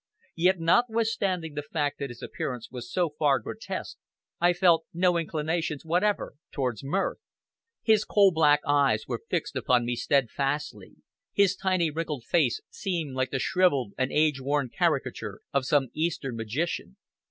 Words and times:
Yet 0.35 0.59
notwithstanding 0.59 1.53
the 1.53 1.61
fact 1.61 1.99
that 1.99 2.09
his 2.09 2.23
appearance 2.23 2.71
was 2.71 2.91
so 2.91 3.07
far 3.19 3.37
grotesque, 3.37 3.97
I 4.39 4.51
felt 4.51 4.85
no 4.95 5.15
inclinations 5.15 5.85
whatever 5.85 6.37
towards 6.51 6.83
mirth. 6.83 7.19
His 7.83 8.03
coal 8.03 8.31
black 8.31 8.61
eyes 8.65 9.05
were 9.07 9.21
fixed 9.29 9.55
upon 9.55 9.85
me 9.85 9.95
steadfastly, 9.95 10.95
his 11.33 11.55
tiny 11.55 11.91
wrinkled 11.91 12.23
face 12.23 12.61
seemed 12.71 13.13
like 13.13 13.29
the 13.29 13.37
shrivelled 13.37 13.93
and 13.95 14.11
age 14.11 14.41
worn 14.41 14.69
caricature 14.69 15.41
of 15.53 15.67
some 15.67 15.89
Eastern 15.93 16.35
magician. 16.35 16.97